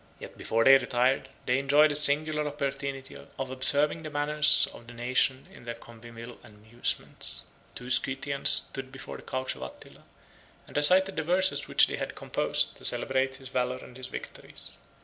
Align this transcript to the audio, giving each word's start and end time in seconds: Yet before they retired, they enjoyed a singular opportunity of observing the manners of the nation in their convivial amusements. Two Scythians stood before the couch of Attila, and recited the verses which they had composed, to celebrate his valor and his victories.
Yet 0.17 0.35
before 0.35 0.63
they 0.63 0.79
retired, 0.79 1.29
they 1.45 1.59
enjoyed 1.59 1.91
a 1.91 1.95
singular 1.95 2.47
opportunity 2.47 3.15
of 3.37 3.51
observing 3.51 4.01
the 4.01 4.09
manners 4.09 4.67
of 4.73 4.87
the 4.87 4.93
nation 4.95 5.45
in 5.53 5.65
their 5.65 5.75
convivial 5.75 6.39
amusements. 6.43 7.43
Two 7.75 7.87
Scythians 7.91 8.49
stood 8.49 8.91
before 8.91 9.17
the 9.17 9.21
couch 9.21 9.55
of 9.55 9.61
Attila, 9.61 10.01
and 10.67 10.75
recited 10.75 11.17
the 11.17 11.23
verses 11.23 11.67
which 11.67 11.85
they 11.85 11.97
had 11.97 12.15
composed, 12.15 12.77
to 12.77 12.83
celebrate 12.83 13.35
his 13.35 13.49
valor 13.49 13.77
and 13.77 13.95
his 13.95 14.07
victories. 14.07 14.79